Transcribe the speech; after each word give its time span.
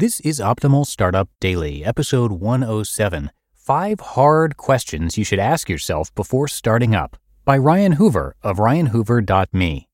This 0.00 0.20
is 0.20 0.38
Optimal 0.38 0.86
Startup 0.86 1.28
Daily, 1.40 1.84
episode 1.84 2.30
107 2.30 3.32
Five 3.52 3.98
Hard 3.98 4.56
Questions 4.56 5.18
You 5.18 5.24
Should 5.24 5.40
Ask 5.40 5.68
Yourself 5.68 6.14
Before 6.14 6.46
Starting 6.46 6.94
Up 6.94 7.16
by 7.44 7.58
Ryan 7.58 7.94
Hoover 7.94 8.36
of 8.40 8.58
ryanhoover.me. 8.58 9.88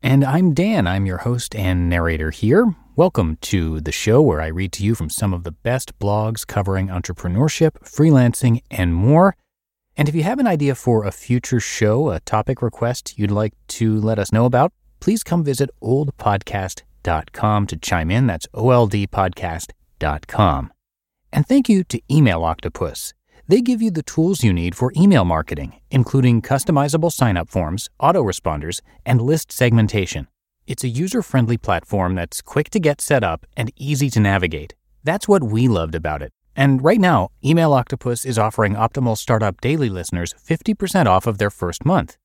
And 0.00 0.24
I'm 0.24 0.54
Dan, 0.54 0.86
I'm 0.86 1.06
your 1.06 1.16
host 1.18 1.56
and 1.56 1.88
narrator 1.88 2.30
here. 2.30 2.72
Welcome 2.94 3.36
to 3.40 3.80
the 3.80 3.90
show 3.90 4.22
where 4.22 4.40
I 4.40 4.46
read 4.46 4.70
to 4.74 4.84
you 4.84 4.94
from 4.94 5.10
some 5.10 5.34
of 5.34 5.42
the 5.42 5.50
best 5.50 5.98
blogs 5.98 6.46
covering 6.46 6.86
entrepreneurship, 6.86 7.80
freelancing, 7.82 8.62
and 8.70 8.94
more. 8.94 9.34
And 9.96 10.08
if 10.08 10.14
you 10.14 10.22
have 10.22 10.38
an 10.38 10.46
idea 10.46 10.76
for 10.76 11.04
a 11.04 11.10
future 11.10 11.58
show, 11.58 12.10
a 12.10 12.20
topic 12.20 12.62
request 12.62 13.18
you'd 13.18 13.32
like 13.32 13.54
to 13.70 13.98
let 13.98 14.20
us 14.20 14.30
know 14.30 14.44
about, 14.44 14.72
please 15.00 15.24
come 15.24 15.42
visit 15.42 15.68
oldpodcast.com 15.82 16.87
oldpodcast.com 17.08 17.66
to 17.66 17.76
chime 17.76 18.10
in. 18.10 18.26
That's 18.26 18.46
oldpodcast.com. 18.48 20.72
And 21.30 21.46
thank 21.46 21.68
you 21.68 21.84
to 21.84 22.00
Email 22.10 22.42
Octopus. 22.44 23.12
They 23.46 23.60
give 23.60 23.82
you 23.82 23.90
the 23.90 24.02
tools 24.02 24.42
you 24.44 24.52
need 24.52 24.74
for 24.74 24.92
email 24.96 25.24
marketing, 25.24 25.80
including 25.90 26.42
customizable 26.42 27.10
sign-up 27.10 27.48
forms, 27.48 27.88
autoresponders, 28.00 28.82
and 29.06 29.22
list 29.22 29.52
segmentation. 29.52 30.28
It's 30.66 30.84
a 30.84 30.88
user-friendly 30.88 31.56
platform 31.58 32.14
that's 32.14 32.42
quick 32.42 32.68
to 32.70 32.80
get 32.80 33.00
set 33.00 33.24
up 33.24 33.46
and 33.56 33.72
easy 33.76 34.10
to 34.10 34.20
navigate. 34.20 34.74
That's 35.02 35.26
what 35.26 35.44
we 35.44 35.66
loved 35.66 35.94
about 35.94 36.20
it. 36.20 36.30
And 36.54 36.84
right 36.84 37.00
now, 37.00 37.30
Email 37.42 37.72
Octopus 37.72 38.26
is 38.26 38.38
offering 38.38 38.74
Optimal 38.74 39.16
Startup 39.16 39.58
Daily 39.62 39.88
listeners 39.88 40.34
50% 40.34 41.06
off 41.06 41.26
of 41.26 41.38
their 41.38 41.50
first 41.50 41.86
month. 41.86 42.18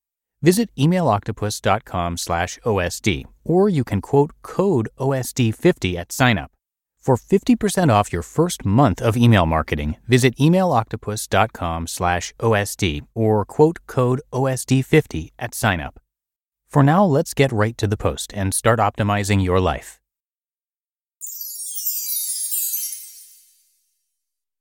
Visit 0.44 0.70
emailoctopus.com 0.78 2.18
slash 2.18 2.60
OSD, 2.66 3.24
or 3.46 3.70
you 3.70 3.86
can 3.86 4.02
quote 4.02 4.32
code 4.42 4.90
OSD50 5.00 5.96
at 5.96 6.10
signup. 6.10 6.48
For 7.00 7.16
50% 7.16 7.90
off 7.90 8.12
your 8.14 8.22
first 8.22 8.66
month 8.66 9.02
of 9.02 9.16
email 9.16 9.46
marketing, 9.46 9.96
visit 10.06 10.36
emailoctopus.com 10.38 11.88
slash 11.88 12.34
OSD 12.40 13.02
or 13.13 13.46
quote 13.46 13.80
code 13.88 14.22
OSD50 14.34 15.32
at 15.40 15.52
signup. 15.52 15.96
For 16.68 16.84
now, 16.84 17.05
let's 17.05 17.34
get 17.34 17.52
right 17.52 17.78
to 17.78 17.88
the 17.88 17.98
post 17.98 18.34
and 18.34 18.54
start 18.54 18.80
optimizing 18.80 19.44
your 19.44 19.62
life. 19.62 20.02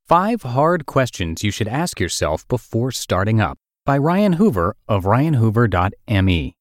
Five 0.06 0.42
hard 0.42 0.86
questions 0.86 1.42
you 1.42 1.50
should 1.50 1.68
ask 1.68 1.98
yourself 1.98 2.46
before 2.46 2.92
starting 2.92 3.40
up 3.40 3.58
by 3.84 3.98
Ryan 3.98 4.34
Hoover 4.34 4.76
of 4.86 5.04
ryanhoover.me. 5.04 6.54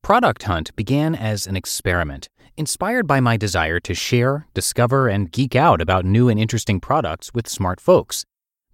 Product 0.00 0.42
Hunt 0.44 0.76
began 0.76 1.16
as 1.16 1.48
an 1.48 1.56
experiment, 1.56 2.28
inspired 2.56 3.08
by 3.08 3.18
my 3.18 3.36
desire 3.36 3.80
to 3.80 3.92
share, 3.92 4.46
discover, 4.54 5.08
and 5.08 5.32
geek 5.32 5.56
out 5.56 5.80
about 5.80 6.04
new 6.04 6.28
and 6.28 6.38
interesting 6.38 6.78
products 6.78 7.34
with 7.34 7.48
smart 7.48 7.80
folks. 7.80 8.24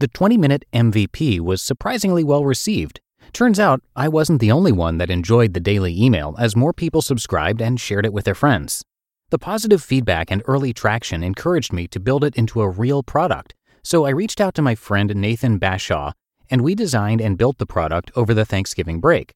The 0.01 0.09
20 0.09 0.37
minute 0.37 0.65
MVP 0.75 1.41
was 1.41 1.63
surprisingly 1.63 2.25
well 2.25 2.45
received. 2.45 3.01
Turns 3.33 3.59
out 3.59 3.81
I 3.97 4.09
wasn't 4.09 4.41
the 4.41 4.53
only 4.53 4.73
one 4.73 4.99
that 4.99 5.11
enjoyed 5.11 5.55
the 5.55 5.61
daily 5.61 5.99
email 5.99 6.35
as 6.39 6.57
more 6.57 6.75
people 6.75 7.01
subscribed 7.01 7.63
and 7.63 7.81
shared 7.81 8.05
it 8.05 8.13
with 8.13 8.27
their 8.27 8.35
friends. 8.35 8.85
The 9.31 9.39
positive 9.39 9.83
feedback 9.83 10.31
and 10.31 10.43
early 10.45 10.75
traction 10.75 11.23
encouraged 11.23 11.73
me 11.73 11.89
to 11.89 12.01
build 12.01 12.23
it 12.23 12.37
into 12.37 12.61
a 12.61 12.69
real 12.69 13.03
product, 13.03 13.55
so 13.83 14.05
I 14.05 14.11
reached 14.11 14.43
out 14.43 14.55
to 14.57 14.63
my 14.63 14.75
friend 14.75 15.15
Nathan 15.17 15.59
Bashaw 15.59 16.13
and 16.51 16.63
we 16.63 16.75
designed 16.75 17.21
and 17.21 17.39
built 17.39 17.59
the 17.59 17.67
product 17.67 18.11
over 18.15 18.35
the 18.35 18.45
Thanksgiving 18.45 19.01
break. 19.01 19.35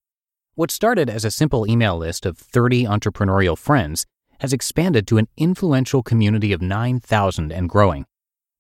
What 0.55 0.71
started 0.71 1.09
as 1.09 1.25
a 1.25 1.31
simple 1.31 1.69
email 1.69 1.97
list 1.97 2.27
of 2.27 2.37
30 2.37 2.85
entrepreneurial 2.85 3.57
friends 3.57 4.07
has 4.41 4.53
expanded 4.53 5.07
to 5.07 5.19
an 5.19 5.29
influential 5.37 6.03
community 6.03 6.53
of 6.53 6.61
9,000 6.61 7.53
and 7.53 7.69
growing. 7.69 8.07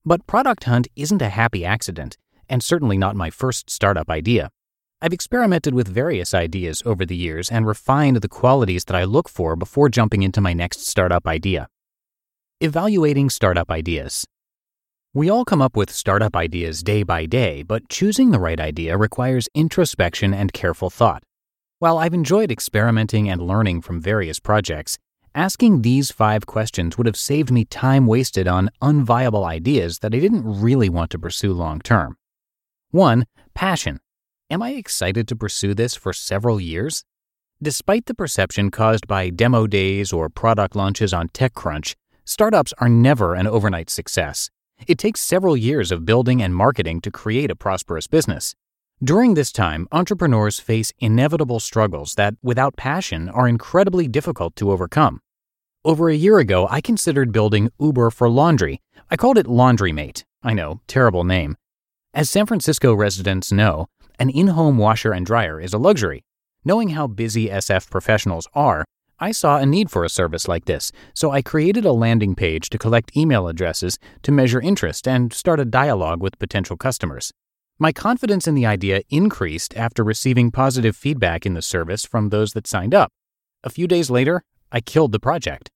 But 0.04 0.26
Product 0.26 0.64
Hunt 0.64 0.88
isn't 0.96 1.20
a 1.20 1.28
happy 1.28 1.64
accident, 1.64 2.16
and 2.48 2.62
certainly 2.62 2.96
not 2.96 3.16
my 3.16 3.30
first 3.30 3.68
startup 3.68 4.08
idea. 4.08 4.50
I've 5.00 5.12
experimented 5.12 5.74
with 5.74 5.88
various 5.88 6.32
ideas 6.32 6.82
over 6.86 7.04
the 7.04 7.16
years 7.16 7.50
and 7.50 7.66
refined 7.66 8.18
the 8.18 8.28
qualities 8.28 8.84
that 8.84 8.96
I 8.96 9.04
look 9.04 9.28
for 9.28 9.56
before 9.56 9.88
jumping 9.88 10.22
into 10.22 10.40
my 10.40 10.52
next 10.52 10.86
startup 10.86 11.26
idea. 11.26 11.68
Evaluating 12.60 13.28
startup 13.28 13.70
ideas. 13.70 14.24
We 15.14 15.28
all 15.28 15.44
come 15.44 15.60
up 15.60 15.76
with 15.76 15.90
startup 15.90 16.34
ideas 16.34 16.82
day 16.82 17.02
by 17.02 17.26
day, 17.26 17.62
but 17.62 17.90
choosing 17.90 18.30
the 18.30 18.40
right 18.40 18.58
idea 18.58 18.96
requires 18.96 19.46
introspection 19.54 20.32
and 20.32 20.54
careful 20.54 20.88
thought. 20.88 21.22
While 21.80 21.98
I've 21.98 22.14
enjoyed 22.14 22.50
experimenting 22.50 23.28
and 23.28 23.42
learning 23.42 23.82
from 23.82 24.00
various 24.00 24.40
projects, 24.40 24.96
asking 25.34 25.82
these 25.82 26.10
five 26.10 26.46
questions 26.46 26.96
would 26.96 27.06
have 27.06 27.18
saved 27.18 27.50
me 27.50 27.66
time 27.66 28.06
wasted 28.06 28.48
on 28.48 28.70
unviable 28.80 29.44
ideas 29.44 29.98
that 29.98 30.14
I 30.14 30.18
didn't 30.18 30.62
really 30.62 30.88
want 30.88 31.10
to 31.10 31.18
pursue 31.18 31.52
long 31.52 31.80
term. 31.80 32.16
1. 32.92 33.26
Passion. 33.52 34.00
Am 34.48 34.62
I 34.62 34.70
excited 34.70 35.28
to 35.28 35.36
pursue 35.36 35.74
this 35.74 35.94
for 35.94 36.14
several 36.14 36.58
years? 36.58 37.04
Despite 37.62 38.06
the 38.06 38.14
perception 38.14 38.70
caused 38.70 39.06
by 39.06 39.28
demo 39.28 39.66
days 39.66 40.10
or 40.10 40.30
product 40.30 40.74
launches 40.74 41.12
on 41.12 41.28
TechCrunch, 41.28 41.96
startups 42.24 42.72
are 42.78 42.88
never 42.88 43.34
an 43.34 43.46
overnight 43.46 43.90
success. 43.90 44.48
It 44.86 44.98
takes 44.98 45.20
several 45.20 45.56
years 45.56 45.92
of 45.92 46.04
building 46.04 46.42
and 46.42 46.54
marketing 46.54 47.00
to 47.02 47.10
create 47.10 47.50
a 47.50 47.56
prosperous 47.56 48.06
business. 48.06 48.54
During 49.02 49.34
this 49.34 49.52
time, 49.52 49.88
entrepreneurs 49.90 50.60
face 50.60 50.92
inevitable 50.98 51.60
struggles 51.60 52.14
that, 52.14 52.34
without 52.42 52.76
passion, 52.76 53.28
are 53.28 53.48
incredibly 53.48 54.08
difficult 54.08 54.54
to 54.56 54.70
overcome. 54.70 55.20
Over 55.84 56.08
a 56.08 56.14
year 56.14 56.38
ago, 56.38 56.68
I 56.70 56.80
considered 56.80 57.32
building 57.32 57.70
Uber 57.80 58.10
for 58.10 58.28
laundry. 58.28 58.80
I 59.10 59.16
called 59.16 59.38
it 59.38 59.48
Laundry 59.48 59.92
Mate. 59.92 60.24
I 60.42 60.54
know, 60.54 60.80
terrible 60.86 61.24
name. 61.24 61.56
As 62.14 62.30
San 62.30 62.46
Francisco 62.46 62.94
residents 62.94 63.50
know, 63.50 63.88
an 64.18 64.30
in 64.30 64.48
home 64.48 64.78
washer 64.78 65.12
and 65.12 65.26
dryer 65.26 65.60
is 65.60 65.72
a 65.72 65.78
luxury. 65.78 66.22
Knowing 66.64 66.90
how 66.90 67.08
busy 67.08 67.48
SF 67.48 67.90
professionals 67.90 68.46
are, 68.54 68.84
I 69.22 69.30
saw 69.30 69.58
a 69.58 69.64
need 69.64 69.88
for 69.88 70.04
a 70.04 70.08
service 70.08 70.48
like 70.48 70.64
this, 70.64 70.90
so 71.14 71.30
I 71.30 71.42
created 71.42 71.84
a 71.84 71.92
landing 71.92 72.34
page 72.34 72.68
to 72.70 72.76
collect 72.76 73.16
email 73.16 73.46
addresses 73.46 73.96
to 74.22 74.32
measure 74.32 74.60
interest 74.60 75.06
and 75.06 75.32
start 75.32 75.60
a 75.60 75.64
dialogue 75.64 76.20
with 76.20 76.40
potential 76.40 76.76
customers. 76.76 77.32
My 77.78 77.92
confidence 77.92 78.48
in 78.48 78.56
the 78.56 78.66
idea 78.66 79.02
increased 79.10 79.76
after 79.76 80.02
receiving 80.02 80.50
positive 80.50 80.96
feedback 80.96 81.46
in 81.46 81.54
the 81.54 81.62
service 81.62 82.04
from 82.04 82.30
those 82.30 82.52
that 82.54 82.66
signed 82.66 82.96
up. 82.96 83.12
A 83.62 83.70
few 83.70 83.86
days 83.86 84.10
later, 84.10 84.42
I 84.72 84.80
killed 84.80 85.12
the 85.12 85.20
project. 85.20 85.70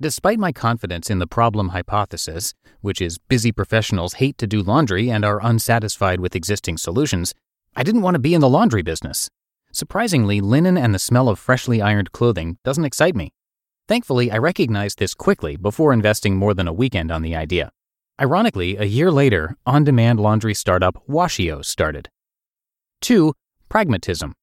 Despite 0.00 0.40
my 0.40 0.50
confidence 0.50 1.08
in 1.08 1.20
the 1.20 1.28
problem 1.28 1.68
hypothesis, 1.68 2.52
which 2.80 3.00
is 3.00 3.18
busy 3.18 3.52
professionals 3.52 4.14
hate 4.14 4.38
to 4.38 4.48
do 4.48 4.60
laundry 4.60 5.08
and 5.08 5.24
are 5.24 5.38
unsatisfied 5.40 6.18
with 6.18 6.34
existing 6.34 6.78
solutions, 6.78 7.32
I 7.76 7.84
didn't 7.84 8.02
want 8.02 8.16
to 8.16 8.18
be 8.18 8.34
in 8.34 8.40
the 8.40 8.48
laundry 8.48 8.82
business. 8.82 9.30
Surprisingly, 9.78 10.40
linen 10.40 10.76
and 10.76 10.92
the 10.92 10.98
smell 10.98 11.28
of 11.28 11.38
freshly 11.38 11.80
ironed 11.80 12.10
clothing 12.10 12.58
doesn't 12.64 12.84
excite 12.84 13.14
me. 13.14 13.32
Thankfully, 13.86 14.28
I 14.28 14.38
recognized 14.38 14.98
this 14.98 15.14
quickly 15.14 15.56
before 15.56 15.92
investing 15.92 16.34
more 16.34 16.52
than 16.52 16.66
a 16.66 16.72
weekend 16.72 17.12
on 17.12 17.22
the 17.22 17.36
idea. 17.36 17.70
Ironically, 18.20 18.76
a 18.76 18.82
year 18.82 19.12
later, 19.12 19.56
on 19.64 19.84
demand 19.84 20.18
laundry 20.18 20.52
startup 20.52 21.00
Washio 21.08 21.64
started. 21.64 22.08
2. 23.02 23.34
Pragmatism. 23.68 24.34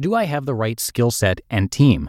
Do 0.00 0.14
I 0.14 0.24
have 0.24 0.46
the 0.46 0.54
right 0.54 0.80
skill 0.80 1.10
set 1.10 1.42
and 1.50 1.70
team? 1.70 2.08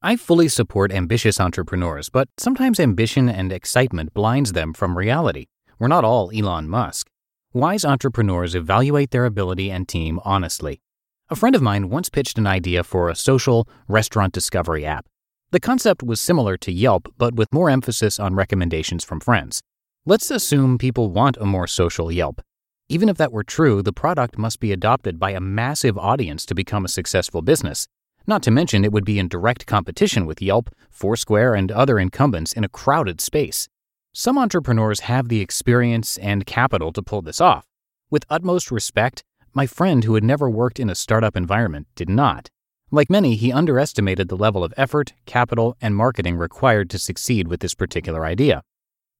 I 0.00 0.14
fully 0.14 0.46
support 0.46 0.92
ambitious 0.92 1.40
entrepreneurs, 1.40 2.08
but 2.08 2.28
sometimes 2.38 2.78
ambition 2.78 3.28
and 3.28 3.50
excitement 3.50 4.14
blinds 4.14 4.52
them 4.52 4.74
from 4.74 4.96
reality. 4.96 5.46
We're 5.80 5.88
not 5.88 6.04
all 6.04 6.30
Elon 6.32 6.68
Musk. 6.68 7.08
Wise 7.52 7.84
entrepreneurs 7.84 8.54
evaluate 8.54 9.10
their 9.10 9.24
ability 9.24 9.72
and 9.72 9.88
team 9.88 10.20
honestly. 10.24 10.80
A 11.28 11.34
friend 11.34 11.56
of 11.56 11.62
mine 11.62 11.88
once 11.88 12.08
pitched 12.08 12.38
an 12.38 12.46
idea 12.46 12.84
for 12.84 13.08
a 13.08 13.16
social 13.16 13.68
restaurant 13.88 14.32
discovery 14.32 14.86
app. 14.86 15.06
The 15.50 15.58
concept 15.58 16.04
was 16.04 16.20
similar 16.20 16.56
to 16.58 16.70
Yelp, 16.70 17.12
but 17.18 17.34
with 17.34 17.52
more 17.52 17.68
emphasis 17.68 18.20
on 18.20 18.36
recommendations 18.36 19.04
from 19.04 19.18
friends. 19.18 19.60
Let's 20.04 20.30
assume 20.30 20.78
people 20.78 21.10
want 21.10 21.36
a 21.38 21.44
more 21.44 21.66
social 21.66 22.12
Yelp. 22.12 22.42
Even 22.88 23.08
if 23.08 23.16
that 23.16 23.32
were 23.32 23.42
true, 23.42 23.82
the 23.82 23.92
product 23.92 24.38
must 24.38 24.60
be 24.60 24.70
adopted 24.70 25.18
by 25.18 25.32
a 25.32 25.40
massive 25.40 25.98
audience 25.98 26.46
to 26.46 26.54
become 26.54 26.84
a 26.84 26.88
successful 26.88 27.42
business. 27.42 27.88
Not 28.28 28.44
to 28.44 28.52
mention, 28.52 28.84
it 28.84 28.92
would 28.92 29.04
be 29.04 29.18
in 29.18 29.26
direct 29.26 29.66
competition 29.66 30.26
with 30.26 30.40
Yelp, 30.40 30.70
Foursquare, 30.90 31.56
and 31.56 31.72
other 31.72 31.98
incumbents 31.98 32.52
in 32.52 32.62
a 32.62 32.68
crowded 32.68 33.20
space. 33.20 33.68
Some 34.12 34.38
entrepreneurs 34.38 35.00
have 35.00 35.28
the 35.28 35.40
experience 35.40 36.18
and 36.18 36.46
capital 36.46 36.92
to 36.92 37.02
pull 37.02 37.22
this 37.22 37.40
off. 37.40 37.66
With 38.10 38.24
utmost 38.30 38.70
respect, 38.70 39.24
my 39.56 39.66
friend, 39.66 40.04
who 40.04 40.14
had 40.14 40.22
never 40.22 40.50
worked 40.50 40.78
in 40.78 40.90
a 40.90 40.94
startup 40.94 41.34
environment, 41.34 41.86
did 41.94 42.10
not. 42.10 42.50
Like 42.90 43.08
many, 43.08 43.36
he 43.36 43.50
underestimated 43.50 44.28
the 44.28 44.36
level 44.36 44.62
of 44.62 44.74
effort, 44.76 45.14
capital, 45.24 45.78
and 45.80 45.96
marketing 45.96 46.36
required 46.36 46.90
to 46.90 46.98
succeed 46.98 47.48
with 47.48 47.60
this 47.60 47.74
particular 47.74 48.26
idea. 48.26 48.60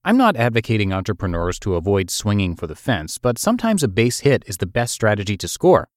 I'm 0.05 0.15
not 0.15 0.35
advocating 0.35 0.93
entrepreneurs 0.93 1.57
to 1.61 1.73
avoid 1.73 2.11
swinging 2.11 2.55
for 2.55 2.67
the 2.67 2.75
fence, 2.75 3.17
but 3.17 3.39
sometimes 3.39 3.81
a 3.81 3.87
base 3.87 4.19
hit 4.19 4.43
is 4.45 4.57
the 4.57 4.67
best 4.67 4.93
strategy 4.93 5.37
to 5.37 5.47
score. 5.47 5.89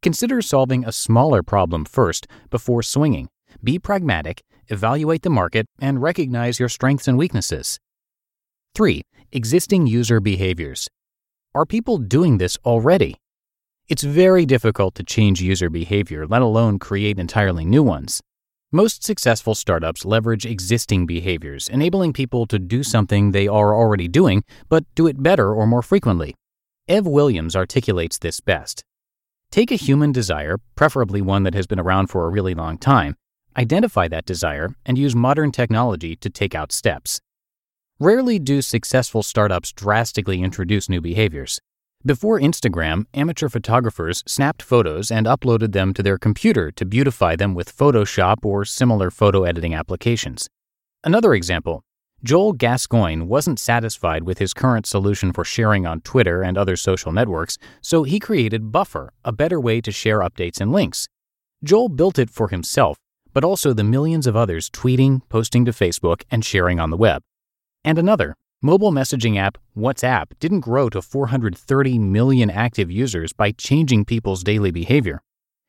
Consider 0.00 0.40
solving 0.40 0.86
a 0.86 0.90
smaller 0.90 1.42
problem 1.42 1.84
first 1.84 2.26
before 2.48 2.82
swinging. 2.82 3.28
Be 3.62 3.78
pragmatic, 3.78 4.42
evaluate 4.68 5.20
the 5.20 5.28
market, 5.28 5.66
and 5.82 6.00
recognize 6.00 6.58
your 6.58 6.70
strengths 6.70 7.08
and 7.08 7.18
weaknesses. 7.18 7.78
3. 8.74 9.02
Existing 9.32 9.86
user 9.86 10.18
behaviors. 10.18 10.88
Are 11.54 11.66
people 11.66 11.98
doing 11.98 12.38
this 12.38 12.56
already? 12.64 13.16
It's 13.88 14.04
very 14.04 14.46
difficult 14.46 14.94
to 14.94 15.02
change 15.02 15.42
user 15.42 15.68
behavior, 15.68 16.26
let 16.26 16.40
alone 16.40 16.78
create 16.78 17.18
entirely 17.18 17.64
new 17.64 17.82
ones. 17.82 18.22
Most 18.70 19.04
successful 19.04 19.54
startups 19.54 20.04
leverage 20.04 20.46
existing 20.46 21.04
behaviors, 21.04 21.68
enabling 21.68 22.12
people 22.12 22.46
to 22.46 22.58
do 22.58 22.82
something 22.82 23.32
they 23.32 23.48
are 23.48 23.74
already 23.74 24.08
doing, 24.08 24.44
but 24.68 24.84
do 24.94 25.06
it 25.06 25.22
better 25.22 25.52
or 25.52 25.66
more 25.66 25.82
frequently. 25.82 26.34
Ev 26.88 27.06
Williams 27.06 27.54
articulates 27.54 28.18
this 28.18 28.40
best. 28.40 28.82
Take 29.50 29.70
a 29.70 29.76
human 29.76 30.12
desire, 30.12 30.58
preferably 30.74 31.20
one 31.20 31.42
that 31.42 31.54
has 31.54 31.66
been 31.66 31.80
around 31.80 32.06
for 32.06 32.24
a 32.24 32.30
really 32.30 32.54
long 32.54 32.78
time, 32.78 33.16
identify 33.56 34.08
that 34.08 34.24
desire, 34.24 34.74
and 34.86 34.96
use 34.96 35.14
modern 35.14 35.52
technology 35.52 36.16
to 36.16 36.30
take 36.30 36.54
out 36.54 36.72
steps. 36.72 37.20
Rarely 38.00 38.38
do 38.38 38.62
successful 38.62 39.22
startups 39.22 39.72
drastically 39.72 40.40
introduce 40.40 40.88
new 40.88 41.00
behaviors. 41.00 41.60
Before 42.04 42.40
Instagram, 42.40 43.06
amateur 43.14 43.48
photographers 43.48 44.24
snapped 44.26 44.60
photos 44.60 45.12
and 45.12 45.24
uploaded 45.24 45.70
them 45.70 45.94
to 45.94 46.02
their 46.02 46.18
computer 46.18 46.72
to 46.72 46.84
beautify 46.84 47.36
them 47.36 47.54
with 47.54 47.76
Photoshop 47.76 48.44
or 48.44 48.64
similar 48.64 49.08
photo 49.08 49.44
editing 49.44 49.72
applications. 49.72 50.48
Another 51.04 51.32
example 51.32 51.84
Joel 52.24 52.54
Gascoigne 52.54 53.22
wasn't 53.22 53.60
satisfied 53.60 54.24
with 54.24 54.38
his 54.38 54.52
current 54.52 54.84
solution 54.84 55.32
for 55.32 55.44
sharing 55.44 55.86
on 55.86 56.00
Twitter 56.00 56.42
and 56.42 56.58
other 56.58 56.74
social 56.74 57.12
networks, 57.12 57.56
so 57.80 58.02
he 58.02 58.18
created 58.18 58.72
Buffer, 58.72 59.12
a 59.24 59.30
better 59.30 59.60
way 59.60 59.80
to 59.80 59.92
share 59.92 60.18
updates 60.18 60.60
and 60.60 60.72
links. 60.72 61.06
Joel 61.62 61.88
built 61.88 62.18
it 62.18 62.30
for 62.30 62.48
himself, 62.48 62.96
but 63.32 63.44
also 63.44 63.72
the 63.72 63.84
millions 63.84 64.26
of 64.26 64.34
others 64.34 64.68
tweeting, 64.70 65.20
posting 65.28 65.64
to 65.66 65.70
Facebook, 65.70 66.22
and 66.32 66.44
sharing 66.44 66.80
on 66.80 66.90
the 66.90 66.96
web. 66.96 67.22
And 67.84 67.96
another, 67.96 68.34
Mobile 68.64 68.92
messaging 68.92 69.36
app 69.36 69.58
WhatsApp 69.76 70.26
didn't 70.38 70.60
grow 70.60 70.88
to 70.88 71.02
430 71.02 71.98
million 71.98 72.48
active 72.48 72.92
users 72.92 73.32
by 73.32 73.50
changing 73.50 74.04
people's 74.04 74.44
daily 74.44 74.70
behavior. 74.70 75.20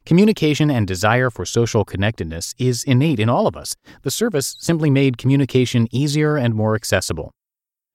Communication 0.05 0.69
and 0.69 0.85
desire 0.85 1.31
for 1.31 1.43
social 1.43 1.83
connectedness 1.83 2.53
is 2.59 2.83
innate 2.83 3.19
in 3.19 3.29
all 3.29 3.47
of 3.47 3.57
us. 3.57 3.75
The 4.03 4.11
service 4.11 4.55
simply 4.59 4.91
made 4.91 5.17
communication 5.17 5.87
easier 5.89 6.37
and 6.37 6.53
more 6.53 6.75
accessible. 6.75 7.31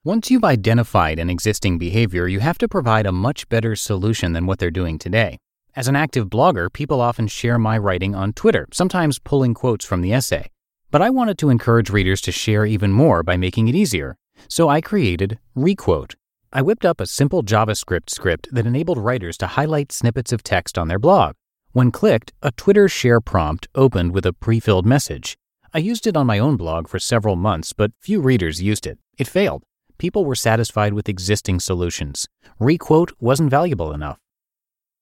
Once 0.03 0.33
you've 0.33 0.43
identified 0.43 1.21
an 1.21 1.31
existing 1.31 1.79
behavior, 1.79 2.27
you 2.27 2.41
have 2.41 2.59
to 2.59 2.67
provide 2.67 3.06
a 3.06 3.12
much 3.12 3.49
better 3.49 3.77
solution 3.77 4.33
than 4.33 4.47
what 4.47 4.59
they're 4.59 4.69
doing 4.69 4.99
today. 4.99 5.39
As 5.77 5.87
an 5.87 5.94
active 5.94 6.27
blogger, 6.27 6.73
people 6.73 7.01
often 7.01 7.29
share 7.29 7.56
my 7.56 7.79
writing 7.79 8.17
on 8.17 8.33
Twitter, 8.33 8.67
sometimes 8.73 9.21
pulling 9.21 9.55
quotes 9.55 9.85
from 9.85 10.01
the 10.01 10.12
essay. 10.12 10.51
But 10.91 11.03
I 11.03 11.11
wanted 11.11 11.39
to 11.39 11.51
encourage 11.51 11.89
readers 11.89 12.21
to 12.23 12.33
share 12.33 12.67
even 12.67 12.91
more 12.91 13.23
by 13.23 13.37
making 13.37 13.69
it 13.69 13.77
easier, 13.77 14.17
so 14.49 14.69
I 14.69 14.81
created 14.81 15.38
Requote. 15.56 16.14
I 16.52 16.62
whipped 16.62 16.85
up 16.85 17.00
a 17.00 17.06
simple 17.06 17.43
JavaScript 17.43 18.08
script 18.11 18.49
that 18.52 18.67
enabled 18.67 18.99
writers 18.99 19.37
to 19.38 19.46
highlight 19.46 19.93
snippets 19.93 20.32
of 20.32 20.43
text 20.43 20.79
on 20.79 20.88
their 20.88 20.99
blog. 20.99 21.35
When 21.73 21.90
clicked, 21.90 22.32
a 22.43 22.52
Twitter 22.52 22.88
share 22.88 23.20
prompt 23.20 23.69
opened 23.75 24.12
with 24.12 24.25
a 24.25 24.32
pre 24.32 24.61
filled 24.61 24.87
message. 24.87 25.37
I 25.75 25.79
used 25.79 26.06
it 26.06 26.17
on 26.17 26.26
my 26.26 26.38
own 26.38 26.56
blog 26.56 26.88
for 26.88 26.99
several 26.99 27.37
months, 27.37 27.75
but 27.75 27.93
few 28.00 28.20
readers 28.23 28.62
used 28.62 28.87
it. 28.87 28.99
It 29.19 29.29
failed. 29.29 29.64
People 29.99 30.25
were 30.25 30.35
satisfied 30.35 30.94
with 30.94 31.08
existing 31.08 31.61
solutions. 31.61 32.26
Requote 32.58 33.12
wasn't 33.20 33.50
valuable 33.50 33.93
enough. 33.93 34.19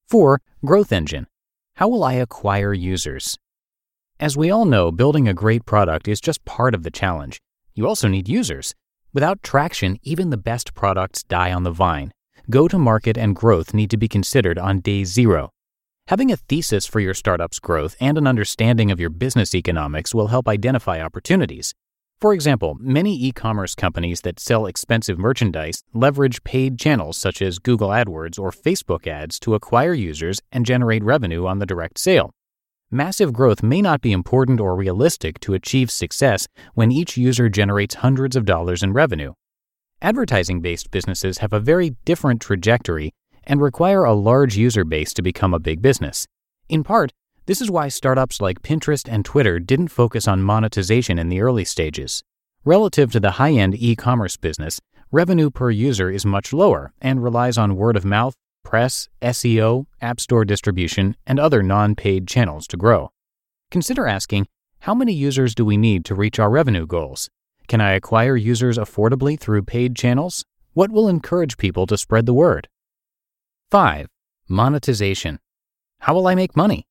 4. 0.08 0.40
Growth 0.64 0.92
Engine. 0.92 1.26
How 1.74 1.86
will 1.88 2.02
I 2.02 2.14
acquire 2.14 2.72
users? 2.72 3.38
As 4.18 4.36
we 4.36 4.50
all 4.50 4.64
know, 4.64 4.90
building 4.90 5.28
a 5.28 5.34
great 5.34 5.66
product 5.66 6.08
is 6.08 6.20
just 6.20 6.44
part 6.44 6.74
of 6.74 6.82
the 6.82 6.90
challenge. 6.90 7.40
You 7.74 7.86
also 7.86 8.08
need 8.08 8.28
users. 8.28 8.74
Without 9.16 9.42
traction, 9.42 9.98
even 10.02 10.28
the 10.28 10.36
best 10.36 10.74
products 10.74 11.22
die 11.22 11.50
on 11.50 11.62
the 11.62 11.70
vine. 11.70 12.12
Go 12.50 12.68
to 12.68 12.76
market 12.76 13.16
and 13.16 13.34
growth 13.34 13.72
need 13.72 13.88
to 13.88 13.96
be 13.96 14.08
considered 14.08 14.58
on 14.58 14.80
day 14.80 15.04
zero. 15.04 15.48
Having 16.08 16.32
a 16.32 16.36
thesis 16.36 16.84
for 16.84 17.00
your 17.00 17.14
startup's 17.14 17.58
growth 17.58 17.96
and 17.98 18.18
an 18.18 18.26
understanding 18.26 18.90
of 18.90 19.00
your 19.00 19.08
business 19.08 19.54
economics 19.54 20.14
will 20.14 20.26
help 20.26 20.46
identify 20.46 21.00
opportunities. 21.00 21.72
For 22.20 22.34
example, 22.34 22.76
many 22.78 23.16
e 23.16 23.32
commerce 23.32 23.74
companies 23.74 24.20
that 24.20 24.38
sell 24.38 24.66
expensive 24.66 25.18
merchandise 25.18 25.82
leverage 25.94 26.44
paid 26.44 26.78
channels 26.78 27.16
such 27.16 27.40
as 27.40 27.58
Google 27.58 27.88
AdWords 27.88 28.38
or 28.38 28.50
Facebook 28.50 29.06
ads 29.06 29.40
to 29.40 29.54
acquire 29.54 29.94
users 29.94 30.42
and 30.52 30.66
generate 30.66 31.02
revenue 31.02 31.46
on 31.46 31.58
the 31.58 31.64
direct 31.64 31.98
sale. 31.98 32.34
Massive 32.92 33.32
growth 33.32 33.64
may 33.64 33.82
not 33.82 34.00
be 34.00 34.12
important 34.12 34.60
or 34.60 34.76
realistic 34.76 35.40
to 35.40 35.54
achieve 35.54 35.90
success 35.90 36.46
when 36.74 36.92
each 36.92 37.16
user 37.16 37.48
generates 37.48 37.96
hundreds 37.96 38.36
of 38.36 38.44
dollars 38.44 38.80
in 38.80 38.92
revenue. 38.92 39.32
Advertising 40.00 40.60
based 40.60 40.92
businesses 40.92 41.38
have 41.38 41.52
a 41.52 41.58
very 41.58 41.96
different 42.04 42.40
trajectory 42.40 43.12
and 43.42 43.60
require 43.60 44.04
a 44.04 44.12
large 44.12 44.56
user 44.56 44.84
base 44.84 45.12
to 45.14 45.22
become 45.22 45.52
a 45.52 45.58
big 45.58 45.82
business. 45.82 46.28
In 46.68 46.84
part, 46.84 47.12
this 47.46 47.60
is 47.60 47.72
why 47.72 47.88
startups 47.88 48.40
like 48.40 48.62
Pinterest 48.62 49.08
and 49.10 49.24
Twitter 49.24 49.58
didn't 49.58 49.88
focus 49.88 50.28
on 50.28 50.42
monetization 50.42 51.18
in 51.18 51.28
the 51.28 51.40
early 51.40 51.64
stages. 51.64 52.22
Relative 52.64 53.10
to 53.10 53.18
the 53.18 53.32
high 53.32 53.52
end 53.52 53.74
e 53.76 53.96
commerce 53.96 54.36
business, 54.36 54.80
revenue 55.10 55.50
per 55.50 55.70
user 55.72 56.08
is 56.08 56.24
much 56.24 56.52
lower 56.52 56.92
and 57.00 57.20
relies 57.20 57.58
on 57.58 57.74
word 57.74 57.96
of 57.96 58.04
mouth, 58.04 58.36
press, 58.66 59.08
SEO, 59.22 59.86
App 60.00 60.18
Store 60.18 60.44
distribution, 60.44 61.14
and 61.24 61.38
other 61.38 61.62
non 61.62 61.94
paid 61.94 62.26
channels 62.26 62.66
to 62.66 62.76
grow. 62.76 63.10
Consider 63.70 64.08
asking 64.08 64.48
how 64.80 64.92
many 64.92 65.12
users 65.12 65.54
do 65.54 65.64
we 65.64 65.76
need 65.76 66.04
to 66.06 66.16
reach 66.16 66.40
our 66.40 66.50
revenue 66.50 66.84
goals? 66.84 67.30
Can 67.68 67.80
I 67.80 67.92
acquire 67.92 68.34
users 68.34 68.76
affordably 68.76 69.38
through 69.38 69.62
paid 69.62 69.94
channels? 69.94 70.44
What 70.74 70.90
will 70.90 71.08
encourage 71.08 71.56
people 71.56 71.86
to 71.86 71.96
spread 71.96 72.26
the 72.26 72.34
word? 72.34 72.68
5. 73.70 74.08
Monetization. 74.48 75.38
How 76.00 76.14
will 76.14 76.26
I 76.26 76.34
make 76.34 76.56
money? 76.56 76.86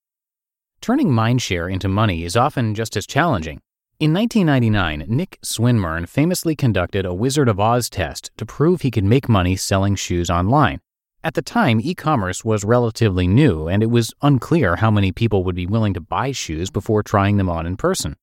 Turning 0.79 1.09
mindshare 1.09 1.71
into 1.71 1.89
money 1.89 2.23
is 2.23 2.37
often 2.37 2.73
just 2.73 2.95
as 2.95 3.05
challenging. 3.05 3.59
In 3.99 4.13
1999, 4.13 5.05
Nick 5.09 5.39
Swinmurn 5.43 6.07
famously 6.07 6.55
conducted 6.55 7.05
a 7.05 7.13
Wizard 7.13 7.49
of 7.49 7.59
Oz 7.59 7.89
test 7.89 8.31
to 8.37 8.45
prove 8.45 8.81
he 8.81 8.91
could 8.91 9.03
make 9.03 9.27
money 9.27 9.57
selling 9.57 9.95
shoes 9.95 10.29
online. 10.29 10.79
At 11.25 11.33
the 11.33 11.41
time, 11.41 11.81
e 11.81 11.95
commerce 11.95 12.45
was 12.45 12.63
relatively 12.63 13.25
new, 13.25 13.67
and 13.67 13.81
it 13.81 13.89
was 13.89 14.13
unclear 14.21 14.75
how 14.75 14.91
many 14.91 15.11
people 15.11 15.43
would 15.43 15.55
be 15.55 15.65
willing 15.65 15.95
to 15.95 15.99
buy 15.99 16.31
shoes 16.31 16.69
before 16.69 17.01
trying 17.01 17.37
them 17.37 17.49
on 17.49 17.65
in 17.65 17.77
person. 17.77 18.15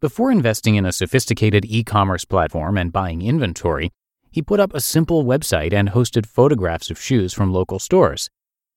Before 0.00 0.30
investing 0.30 0.76
in 0.76 0.86
a 0.86 0.92
sophisticated 0.92 1.64
e 1.64 1.82
commerce 1.82 2.24
platform 2.24 2.78
and 2.78 2.92
buying 2.92 3.20
inventory, 3.20 3.90
he 4.30 4.42
put 4.42 4.60
up 4.60 4.72
a 4.72 4.80
simple 4.80 5.24
website 5.24 5.72
and 5.72 5.88
hosted 5.88 6.24
photographs 6.24 6.88
of 6.88 7.00
shoes 7.00 7.34
from 7.34 7.52
local 7.52 7.80
stores. 7.80 8.30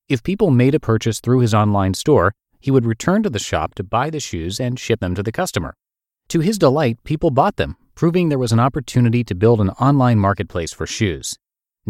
If 0.08 0.24
people 0.24 0.50
made 0.50 0.74
a 0.74 0.80
purchase 0.80 1.20
through 1.20 1.38
his 1.38 1.54
online 1.54 1.94
store, 1.94 2.32
he 2.58 2.72
would 2.72 2.86
return 2.86 3.22
to 3.22 3.30
the 3.30 3.38
shop 3.38 3.76
to 3.76 3.84
buy 3.84 4.10
the 4.10 4.18
shoes 4.18 4.58
and 4.58 4.80
ship 4.80 4.98
them 4.98 5.14
to 5.14 5.22
the 5.22 5.30
customer. 5.30 5.74
To 6.30 6.40
his 6.40 6.58
delight, 6.58 6.98
people 7.04 7.30
bought 7.30 7.54
them, 7.54 7.76
proving 7.94 8.30
there 8.30 8.36
was 8.36 8.50
an 8.50 8.58
opportunity 8.58 9.22
to 9.22 9.34
build 9.36 9.60
an 9.60 9.70
online 9.70 10.18
marketplace 10.18 10.72
for 10.72 10.88
shoes. 10.88 11.36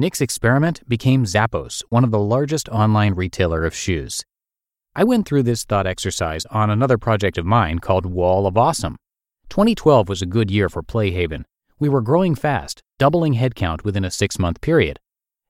Nick's 0.00 0.23
experiment 0.23 0.80
became 0.88 1.26
Zappos, 1.26 1.83
one 1.90 2.04
of 2.04 2.11
the 2.11 2.19
largest 2.19 2.71
online 2.71 3.12
retailer 3.12 3.66
of 3.66 3.75
shoes. 3.75 4.25
I 4.97 5.04
went 5.04 5.28
through 5.28 5.42
this 5.42 5.62
thought 5.62 5.87
exercise 5.87 6.47
on 6.47 6.71
another 6.71 6.97
project 6.97 7.37
of 7.37 7.45
mine 7.45 7.80
called 7.80 8.07
Wall 8.07 8.47
of 8.47 8.57
Awesome. 8.57 8.97
2012 9.50 10.09
was 10.09 10.23
a 10.23 10.26
good 10.26 10.50
year 10.50 10.71
for 10.71 10.83
Playhaven. 10.83 11.45
We 11.78 11.90
were 11.90 12.00
growing 12.00 12.35
fast, 12.35 12.80
doubling 12.99 13.35
headcount 13.35 13.85
within 13.85 14.07
a 14.07 14.11
six 14.11 14.38
month 14.38 14.62
period. 14.62 14.99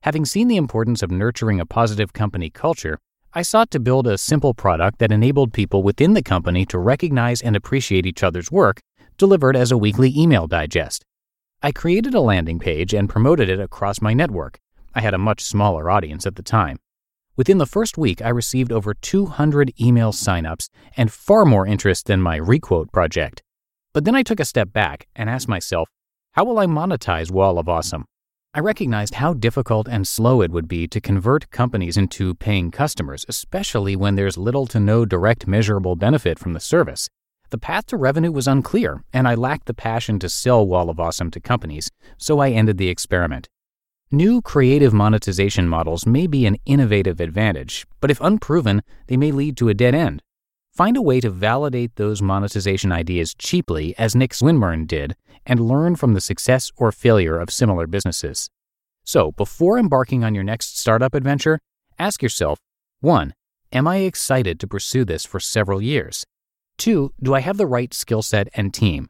Having 0.03 0.25
seen 0.25 0.49
the 0.49 0.57
importance 0.57 1.01
of 1.01 1.11
nurturing 1.11 1.61
a 1.61 1.65
positive 1.65 2.11
company 2.11 2.49
culture, 2.49 2.99
I 3.33 3.43
sought 3.43 3.71
to 3.71 3.79
build 3.79 4.05
a 4.05 4.17
simple 4.17 4.53
product 4.53 4.99
that 4.99 5.13
enabled 5.13 5.53
people 5.53 5.81
within 5.81 6.13
the 6.13 6.21
company 6.21 6.65
to 6.65 6.77
recognize 6.77 7.39
and 7.39 7.55
appreciate 7.55 8.05
each 8.05 8.21
other's 8.21 8.51
work, 8.51 8.81
delivered 9.17 9.55
as 9.55 9.71
a 9.71 9.77
weekly 9.77 10.13
email 10.13 10.45
digest. 10.45 11.05
I 11.63 11.71
created 11.71 12.15
a 12.15 12.21
landing 12.21 12.57
page 12.57 12.91
and 12.91 13.07
promoted 13.07 13.47
it 13.47 13.59
across 13.59 14.01
my 14.01 14.15
network. 14.15 14.59
I 14.95 15.01
had 15.01 15.13
a 15.13 15.19
much 15.19 15.43
smaller 15.43 15.91
audience 15.91 16.25
at 16.25 16.35
the 16.35 16.41
time. 16.41 16.79
Within 17.37 17.59
the 17.59 17.67
first 17.67 17.99
week, 17.99 18.19
I 18.19 18.29
received 18.29 18.71
over 18.71 18.95
200 18.95 19.71
email 19.79 20.11
signups 20.11 20.69
and 20.97 21.13
far 21.13 21.45
more 21.45 21.67
interest 21.67 22.07
than 22.07 22.19
my 22.19 22.37
Requote 22.37 22.91
project. 22.91 23.43
But 23.93 24.05
then 24.05 24.15
I 24.15 24.23
took 24.23 24.39
a 24.39 24.45
step 24.45 24.73
back 24.73 25.07
and 25.15 25.29
asked 25.29 25.47
myself, 25.47 25.87
how 26.31 26.45
will 26.45 26.57
I 26.57 26.65
monetize 26.65 27.29
Wall 27.29 27.59
of 27.59 27.69
Awesome? 27.69 28.05
I 28.55 28.59
recognized 28.59 29.15
how 29.15 29.35
difficult 29.35 29.87
and 29.87 30.07
slow 30.07 30.41
it 30.41 30.49
would 30.49 30.67
be 30.67 30.87
to 30.87 30.99
convert 30.99 31.51
companies 31.51 31.95
into 31.95 32.33
paying 32.33 32.71
customers, 32.71 33.23
especially 33.29 33.95
when 33.95 34.15
there's 34.15 34.35
little 34.35 34.65
to 34.65 34.79
no 34.79 35.05
direct 35.05 35.45
measurable 35.45 35.95
benefit 35.95 36.39
from 36.39 36.53
the 36.53 36.59
service. 36.59 37.07
The 37.51 37.57
path 37.57 37.87
to 37.87 37.97
revenue 37.97 38.31
was 38.31 38.47
unclear, 38.47 39.03
and 39.11 39.27
I 39.27 39.35
lacked 39.35 39.65
the 39.65 39.73
passion 39.73 40.19
to 40.19 40.29
sell 40.29 40.65
Wall 40.65 40.89
of 40.89 41.01
Awesome 41.01 41.29
to 41.31 41.41
companies, 41.41 41.91
so 42.17 42.39
I 42.39 42.51
ended 42.51 42.77
the 42.77 42.87
experiment. 42.87 43.49
New 44.09 44.41
creative 44.41 44.93
monetization 44.93 45.67
models 45.67 46.05
may 46.05 46.27
be 46.27 46.45
an 46.45 46.55
innovative 46.65 47.19
advantage, 47.19 47.85
but 47.99 48.09
if 48.09 48.21
unproven, 48.21 48.83
they 49.07 49.17
may 49.17 49.33
lead 49.33 49.57
to 49.57 49.67
a 49.67 49.73
dead 49.73 49.93
end. 49.93 50.21
Find 50.73 50.95
a 50.95 51.01
way 51.01 51.19
to 51.19 51.29
validate 51.29 51.97
those 51.97 52.21
monetization 52.21 52.93
ideas 52.93 53.33
cheaply, 53.33 53.93
as 53.97 54.15
Nick 54.15 54.31
Swinmurn 54.31 54.87
did, 54.87 55.17
and 55.45 55.59
learn 55.59 55.97
from 55.97 56.13
the 56.13 56.21
success 56.21 56.71
or 56.77 56.93
failure 56.93 57.37
of 57.37 57.51
similar 57.51 57.85
businesses. 57.85 58.49
So, 59.03 59.33
before 59.33 59.77
embarking 59.77 60.23
on 60.23 60.33
your 60.33 60.45
next 60.45 60.79
startup 60.79 61.13
adventure, 61.13 61.59
ask 61.99 62.23
yourself 62.23 62.59
1. 63.01 63.33
Am 63.73 63.87
I 63.89 63.97
excited 63.97 64.57
to 64.61 64.67
pursue 64.67 65.03
this 65.03 65.25
for 65.25 65.41
several 65.41 65.81
years? 65.81 66.25
2. 66.81 67.13
Do 67.21 67.35
I 67.35 67.41
have 67.41 67.57
the 67.57 67.67
right 67.67 67.93
skill 67.93 68.23
set 68.23 68.49
and 68.55 68.73
team? 68.73 69.07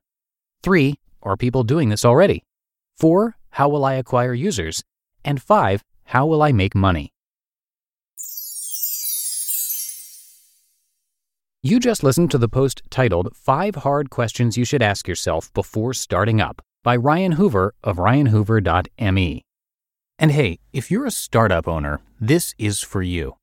3. 0.62 0.96
Are 1.24 1.38
people 1.38 1.63
doing 1.63 1.88
this 1.88 2.04
already? 2.04 2.44
4. 2.98 3.38
How 3.51 3.70
will 3.70 3.86
I 3.86 3.94
acquire 3.94 4.34
users? 4.34 4.84
And 5.24 5.42
5. 5.42 5.82
How 6.04 6.25
will 6.25 6.44
I 6.44 6.51
make 6.51 6.75
money? 6.75 7.13
You 11.63 11.80
just 11.80 12.04
listened 12.04 12.30
to 12.32 12.38
the 12.38 12.50
post 12.50 12.82
titled 12.90 13.34
Five 13.36 13.75
Hard 13.75 14.10
Questions 14.10 14.58
You 14.58 14.66
Should 14.66 14.82
Ask 14.82 15.08
Yourself 15.08 15.54
Before 15.54 15.94
Starting 15.94 16.42
Up 16.42 16.62
by 16.84 16.98
Ryan 16.98 17.34
Hoover 17.34 17.74
of 17.84 17.98
ryanhoover.me. 17.98 19.42
And 20.20 20.32
hey, 20.32 20.60
if 20.74 20.92
you're 20.92 21.06
a 21.06 21.12
startup 21.12 21.70
owner, 21.70 22.01
this 22.20 22.54
is 22.58 22.82
for 22.82 23.01
you. 23.01 23.38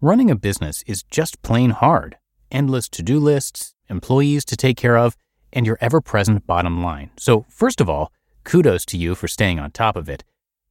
Running 0.00 0.30
a 0.30 0.36
business 0.36 0.82
is 0.86 1.02
just 1.02 1.42
plain 1.42 1.70
hard. 1.70 2.16
Endless 2.50 2.88
to 2.90 3.02
do 3.02 3.18
lists, 3.18 3.73
employees 3.88 4.44
to 4.46 4.56
take 4.56 4.76
care 4.76 4.96
of, 4.96 5.16
and 5.52 5.66
your 5.66 5.78
ever 5.80 6.00
present 6.00 6.46
bottom 6.46 6.82
line. 6.82 7.10
So, 7.16 7.46
first 7.48 7.80
of 7.80 7.88
all, 7.88 8.12
kudos 8.44 8.84
to 8.86 8.98
you 8.98 9.14
for 9.14 9.28
staying 9.28 9.58
on 9.58 9.70
top 9.70 9.96
of 9.96 10.08
it. 10.08 10.24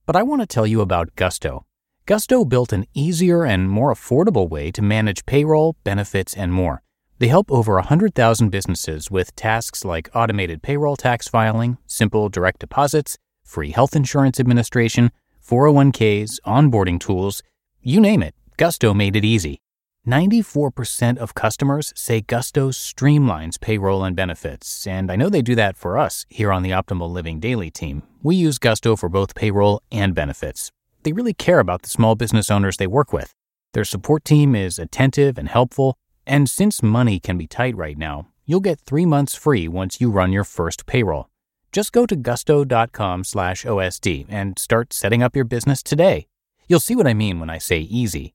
But 0.05 0.15
I 0.15 0.23
want 0.23 0.41
to 0.41 0.47
tell 0.47 0.67
you 0.67 0.81
about 0.81 1.15
Gusto. 1.15 1.65
Gusto 2.05 2.43
built 2.43 2.73
an 2.73 2.85
easier 2.93 3.45
and 3.45 3.69
more 3.69 3.93
affordable 3.93 4.49
way 4.49 4.71
to 4.71 4.81
manage 4.81 5.25
payroll, 5.25 5.77
benefits, 5.85 6.33
and 6.35 6.51
more. 6.51 6.83
They 7.19 7.29
help 7.29 7.49
over 7.49 7.75
100,000 7.75 8.49
businesses 8.49 9.09
with 9.09 9.35
tasks 9.37 9.85
like 9.85 10.09
automated 10.13 10.61
payroll 10.61 10.97
tax 10.97 11.29
filing, 11.29 11.77
simple 11.87 12.27
direct 12.27 12.59
deposits, 12.59 13.17
free 13.45 13.71
health 13.71 13.95
insurance 13.95 14.39
administration, 14.39 15.11
401ks, 15.47 16.39
onboarding 16.45 16.99
tools, 16.99 17.41
you 17.81 18.01
name 18.01 18.21
it, 18.21 18.35
Gusto 18.57 18.93
made 18.93 19.15
it 19.15 19.23
easy. 19.23 19.62
94% 20.05 21.17
of 21.17 21.33
customers 21.33 21.93
say 21.95 22.19
Gusto 22.19 22.71
streamlines 22.71 23.59
payroll 23.59 24.03
and 24.03 24.17
benefits, 24.17 24.85
and 24.85 25.09
I 25.09 25.15
know 25.15 25.29
they 25.29 25.41
do 25.41 25.55
that 25.55 25.77
for 25.77 25.97
us 25.97 26.25
here 26.27 26.51
on 26.51 26.61
the 26.61 26.71
Optimal 26.71 27.09
Living 27.09 27.39
Daily 27.39 27.71
team. 27.71 28.03
We 28.21 28.35
use 28.35 28.59
Gusto 28.59 28.97
for 28.97 29.07
both 29.07 29.33
payroll 29.33 29.81
and 29.93 30.13
benefits. 30.13 30.71
They 31.03 31.13
really 31.13 31.33
care 31.33 31.59
about 31.59 31.83
the 31.83 31.89
small 31.89 32.15
business 32.15 32.51
owners 32.51 32.75
they 32.75 32.87
work 32.87 33.13
with. 33.13 33.31
Their 33.71 33.85
support 33.85 34.25
team 34.25 34.55
is 34.55 34.77
attentive 34.77 35.37
and 35.37 35.47
helpful, 35.47 35.95
and 36.27 36.49
since 36.49 36.83
money 36.83 37.17
can 37.21 37.37
be 37.37 37.47
tight 37.47 37.75
right 37.77 37.97
now, 37.97 38.27
you'll 38.45 38.59
get 38.59 38.81
three 38.81 39.05
months 39.05 39.35
free 39.35 39.69
once 39.69 40.01
you 40.01 40.11
run 40.11 40.33
your 40.33 40.43
first 40.43 40.85
payroll. 40.85 41.29
Just 41.71 41.93
go 41.93 42.05
to 42.05 42.17
gusto.com 42.17 43.23
slash 43.23 43.63
OSD 43.63 44.25
and 44.27 44.59
start 44.59 44.91
setting 44.91 45.23
up 45.23 45.33
your 45.33 45.45
business 45.45 45.81
today. 45.81 46.27
You'll 46.67 46.81
see 46.81 46.95
what 46.95 47.07
I 47.07 47.13
mean 47.13 47.39
when 47.39 47.49
I 47.49 47.57
say 47.57 47.79
easy. 47.79 48.33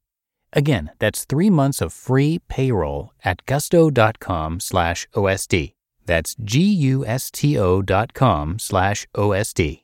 Again, 0.52 0.90
that's 0.98 1.24
three 1.24 1.50
months 1.50 1.80
of 1.80 1.92
free 1.92 2.40
payroll 2.48 3.12
at 3.24 3.44
gusto.com 3.46 4.60
slash 4.60 5.06
OSD. 5.14 5.74
That's 6.06 6.34
G-U-S-T-O 6.42 7.82
dot 7.82 8.14
com 8.14 8.58
slash 8.58 9.06
OSD. 9.14 9.82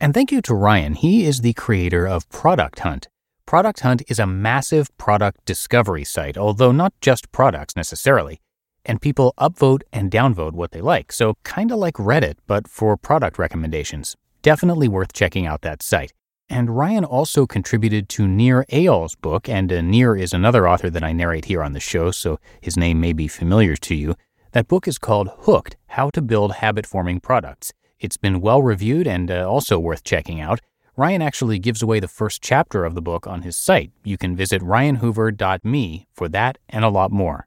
And 0.00 0.14
thank 0.14 0.32
you 0.32 0.42
to 0.42 0.54
Ryan. 0.54 0.94
He 0.94 1.24
is 1.24 1.40
the 1.40 1.54
creator 1.54 2.06
of 2.06 2.28
Product 2.28 2.80
Hunt 2.80 3.08
Product 3.50 3.80
Hunt 3.80 4.02
is 4.06 4.20
a 4.20 4.28
massive 4.28 4.96
product 4.96 5.44
discovery 5.44 6.04
site, 6.04 6.38
although 6.38 6.70
not 6.70 6.94
just 7.00 7.32
products 7.32 7.74
necessarily. 7.74 8.40
And 8.86 9.02
people 9.02 9.34
upvote 9.40 9.82
and 9.92 10.08
downvote 10.08 10.52
what 10.52 10.70
they 10.70 10.80
like, 10.80 11.10
so 11.10 11.34
kinda 11.42 11.74
like 11.74 11.94
Reddit, 11.94 12.36
but 12.46 12.68
for 12.68 12.96
product 12.96 13.40
recommendations. 13.40 14.16
Definitely 14.42 14.86
worth 14.86 15.12
checking 15.12 15.46
out 15.46 15.62
that 15.62 15.82
site. 15.82 16.12
And 16.50 16.76
Ryan 16.76 17.04
also 17.04 17.46
contributed 17.46 18.08
to 18.08 18.26
Nir 18.26 18.66
Eyal's 18.72 19.14
book, 19.14 19.48
and 19.48 19.72
uh, 19.72 19.80
Nir 19.82 20.16
is 20.16 20.32
another 20.32 20.68
author 20.68 20.90
that 20.90 21.04
I 21.04 21.12
narrate 21.12 21.44
here 21.44 21.62
on 21.62 21.74
the 21.74 21.80
show, 21.80 22.10
so 22.10 22.40
his 22.60 22.76
name 22.76 23.00
may 23.00 23.12
be 23.12 23.28
familiar 23.28 23.76
to 23.76 23.94
you. 23.94 24.16
That 24.50 24.66
book 24.66 24.88
is 24.88 24.98
called 24.98 25.30
Hooked 25.42 25.76
How 25.86 26.10
to 26.10 26.20
Build 26.20 26.54
Habit 26.54 26.86
Forming 26.86 27.20
Products. 27.20 27.72
It's 28.00 28.16
been 28.16 28.40
well 28.40 28.62
reviewed 28.62 29.06
and 29.06 29.30
uh, 29.30 29.48
also 29.48 29.78
worth 29.78 30.02
checking 30.02 30.40
out. 30.40 30.58
Ryan 30.96 31.22
actually 31.22 31.60
gives 31.60 31.82
away 31.82 32.00
the 32.00 32.08
first 32.08 32.42
chapter 32.42 32.84
of 32.84 32.96
the 32.96 33.00
book 33.00 33.28
on 33.28 33.42
his 33.42 33.56
site. 33.56 33.92
You 34.02 34.18
can 34.18 34.34
visit 34.34 34.60
ryanhoover.me 34.60 36.08
for 36.12 36.28
that 36.30 36.58
and 36.68 36.84
a 36.84 36.88
lot 36.88 37.12
more. 37.12 37.46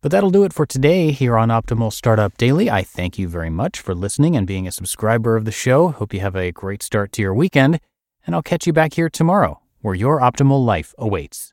But 0.00 0.12
that'll 0.12 0.30
do 0.30 0.44
it 0.44 0.52
for 0.52 0.64
today 0.64 1.10
here 1.10 1.36
on 1.36 1.48
Optimal 1.48 1.92
Startup 1.92 2.36
Daily. 2.38 2.70
I 2.70 2.82
thank 2.82 3.18
you 3.18 3.28
very 3.28 3.50
much 3.50 3.80
for 3.80 3.94
listening 3.96 4.36
and 4.36 4.46
being 4.46 4.68
a 4.68 4.72
subscriber 4.72 5.36
of 5.36 5.44
the 5.44 5.52
show. 5.52 5.88
Hope 5.88 6.14
you 6.14 6.20
have 6.20 6.36
a 6.36 6.52
great 6.52 6.82
start 6.82 7.12
to 7.12 7.22
your 7.22 7.34
weekend, 7.34 7.80
and 8.26 8.34
I'll 8.34 8.42
catch 8.42 8.66
you 8.66 8.72
back 8.72 8.94
here 8.94 9.08
tomorrow 9.08 9.60
where 9.80 9.94
your 9.94 10.20
optimal 10.20 10.64
life 10.64 10.94
awaits. 10.96 11.50